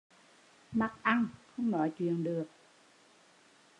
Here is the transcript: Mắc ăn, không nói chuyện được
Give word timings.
Mắc 0.71 0.93
ăn, 1.01 1.27
không 1.55 1.71
nói 1.71 1.91
chuyện 1.97 2.23
được 2.23 2.47